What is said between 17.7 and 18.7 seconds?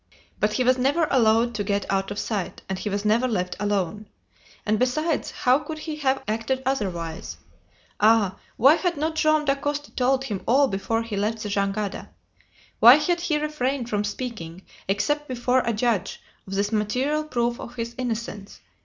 his innocence?